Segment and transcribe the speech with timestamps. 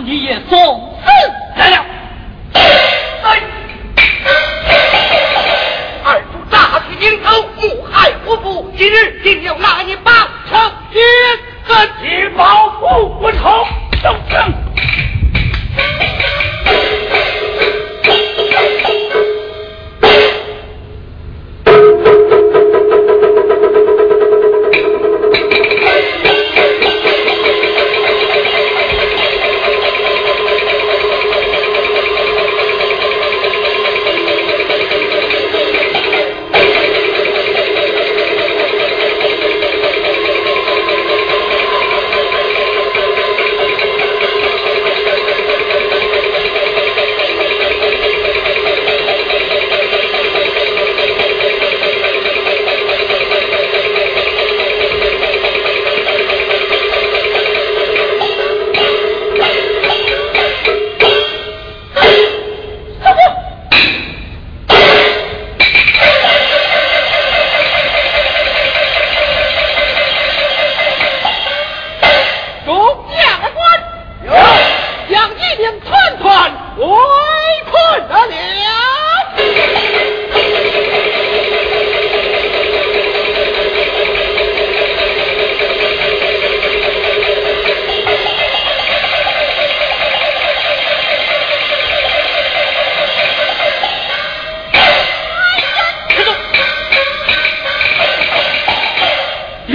[0.00, 0.87] 你也送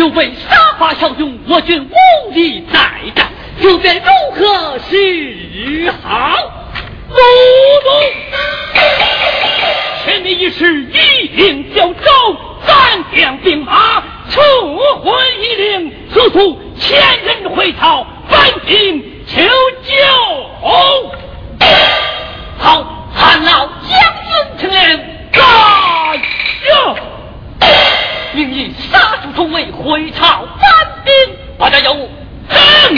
[0.04, 1.94] 又被杀伐骁勇，我军无
[2.34, 4.02] 力再战，又该如
[4.36, 6.36] 何是好？
[7.08, 7.16] 奴
[7.86, 7.90] 奴，
[10.28, 10.98] 一师一
[11.38, 12.12] 领交州，
[12.66, 14.42] 三将兵马撤
[15.02, 15.10] 回
[15.40, 19.42] 一领，速速千人回朝，分兵求
[19.86, 19.94] 救。
[22.58, 23.98] 好，汉老将
[24.28, 25.00] 军听令，
[25.32, 26.22] 大将。
[28.34, 31.14] 命你杀出重围回朝，搬兵，
[31.58, 31.94] 把家有。
[32.50, 32.98] 哼！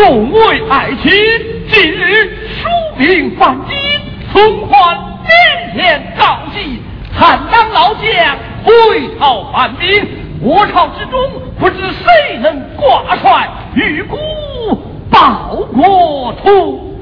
[0.00, 1.12] 众位爱卿，
[1.68, 3.76] 今日疏兵犯境，
[4.32, 6.80] 存还面前告急，
[7.12, 8.02] 汉当老将
[8.64, 8.72] 回
[9.18, 10.02] 朝反兵，
[10.40, 11.20] 我朝之中
[11.58, 14.16] 不知谁能挂帅，欲孤
[15.10, 16.96] 报国图。